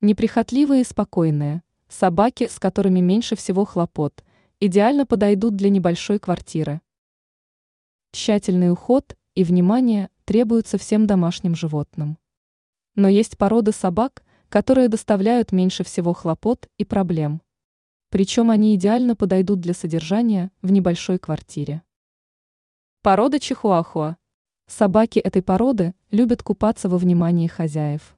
Неприхотливые 0.00 0.82
и 0.82 0.84
спокойные, 0.84 1.64
собаки, 1.88 2.46
с 2.46 2.60
которыми 2.60 3.00
меньше 3.00 3.34
всего 3.34 3.64
хлопот, 3.64 4.22
идеально 4.60 5.06
подойдут 5.06 5.56
для 5.56 5.70
небольшой 5.70 6.20
квартиры. 6.20 6.80
Тщательный 8.12 8.70
уход 8.70 9.16
и 9.34 9.42
внимание 9.42 10.10
требуются 10.24 10.78
всем 10.78 11.08
домашним 11.08 11.56
животным. 11.56 12.16
Но 12.94 13.08
есть 13.08 13.36
породы 13.36 13.72
собак, 13.72 14.22
которые 14.48 14.88
доставляют 14.88 15.50
меньше 15.50 15.82
всего 15.82 16.12
хлопот 16.12 16.68
и 16.76 16.84
проблем. 16.84 17.42
Причем 18.10 18.50
они 18.50 18.76
идеально 18.76 19.16
подойдут 19.16 19.60
для 19.60 19.74
содержания 19.74 20.52
в 20.62 20.70
небольшой 20.70 21.18
квартире. 21.18 21.82
Порода 23.02 23.40
чихуахуа. 23.40 24.16
Собаки 24.66 25.18
этой 25.18 25.42
породы 25.42 25.94
любят 26.10 26.42
купаться 26.42 26.88
во 26.88 26.98
внимании 26.98 27.46
хозяев. 27.46 28.17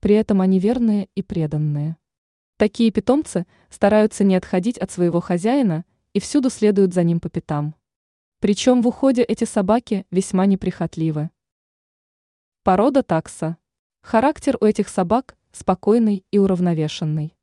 При 0.00 0.14
этом 0.14 0.40
они 0.40 0.58
верные 0.58 1.08
и 1.14 1.22
преданные. 1.22 1.96
Такие 2.56 2.90
питомцы 2.90 3.46
стараются 3.70 4.24
не 4.24 4.36
отходить 4.36 4.78
от 4.78 4.90
своего 4.90 5.20
хозяина 5.20 5.84
и 6.12 6.20
всюду 6.20 6.50
следуют 6.50 6.94
за 6.94 7.02
ним 7.02 7.20
по 7.20 7.28
пятам. 7.28 7.74
Причем 8.40 8.82
в 8.82 8.88
уходе 8.88 9.22
эти 9.22 9.44
собаки 9.44 10.06
весьма 10.10 10.46
неприхотливы. 10.46 11.30
Порода 12.62 13.02
такса. 13.02 13.56
Характер 14.02 14.56
у 14.60 14.64
этих 14.64 14.88
собак 14.88 15.36
спокойный 15.52 16.24
и 16.30 16.38
уравновешенный. 16.38 17.34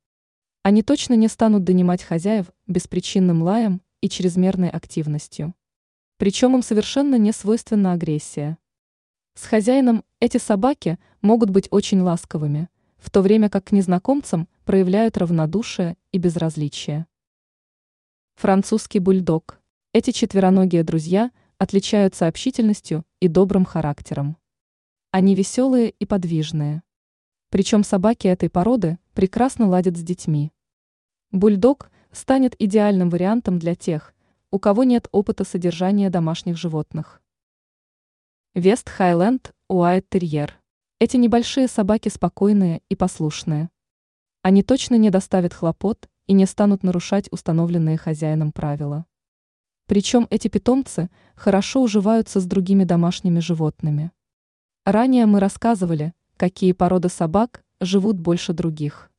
Они 0.63 0.83
точно 0.83 1.13
не 1.15 1.27
станут 1.27 1.63
донимать 1.63 2.01
хозяев 2.01 2.51
беспричинным 2.67 3.43
лаем 3.43 3.81
и 4.01 4.09
чрезмерной 4.09 4.69
активностью. 4.69 5.53
Причем 6.17 6.55
им 6.55 6.61
совершенно 6.61 7.15
не 7.15 7.31
свойственна 7.31 7.91
агрессия. 7.91 8.57
С 9.35 9.45
хозяином 9.47 10.05
эти 10.21 10.37
собаки 10.37 10.97
могут 11.21 11.49
быть 11.49 11.67
очень 11.69 11.99
ласковыми, 11.99 12.69
в 12.97 13.09
то 13.11 13.21
время 13.21 13.49
как 13.49 13.65
к 13.65 13.71
незнакомцам 13.73 14.47
проявляют 14.63 15.17
равнодушие 15.17 15.97
и 16.13 16.17
безразличие. 16.17 17.05
Французский 18.35 18.99
бульдог. 18.99 19.59
Эти 19.91 20.11
четвероногие 20.11 20.83
друзья 20.83 21.31
отличаются 21.57 22.27
общительностью 22.27 23.03
и 23.19 23.27
добрым 23.27 23.65
характером. 23.65 24.37
Они 25.11 25.35
веселые 25.35 25.89
и 25.89 26.05
подвижные. 26.05 26.81
Причем 27.49 27.83
собаки 27.83 28.27
этой 28.27 28.49
породы 28.49 28.99
прекрасно 29.13 29.67
ладят 29.67 29.97
с 29.97 30.01
детьми. 30.01 30.53
Бульдог 31.31 31.91
станет 32.13 32.55
идеальным 32.57 33.09
вариантом 33.09 33.59
для 33.59 33.75
тех, 33.75 34.13
у 34.49 34.59
кого 34.59 34.85
нет 34.85 35.09
опыта 35.11 35.43
содержания 35.43 36.09
домашних 36.09 36.57
животных. 36.57 37.21
Вест 38.55 38.87
Хайленд 38.87 39.53
Уайт 39.67 40.09
Терьер. 40.09 40.57
Эти 40.99 41.17
небольшие 41.17 41.67
собаки 41.67 42.07
спокойные 42.07 42.81
и 42.87 42.95
послушные. 42.95 43.69
Они 44.43 44.63
точно 44.63 44.95
не 44.95 45.09
доставят 45.09 45.53
хлопот 45.53 46.07
и 46.25 46.31
не 46.31 46.45
станут 46.45 46.81
нарушать 46.81 47.27
установленные 47.31 47.97
хозяином 47.97 48.53
правила. 48.53 49.05
Причем 49.87 50.25
эти 50.29 50.47
питомцы 50.47 51.09
хорошо 51.35 51.81
уживаются 51.81 52.39
с 52.39 52.45
другими 52.45 52.85
домашними 52.85 53.39
животными. 53.39 54.13
Ранее 54.85 55.25
мы 55.25 55.41
рассказывали, 55.41 56.13
какие 56.37 56.71
породы 56.71 57.09
собак 57.09 57.61
живут 57.81 58.17
больше 58.21 58.53
других. 58.53 59.11